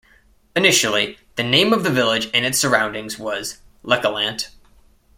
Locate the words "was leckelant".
3.19-4.47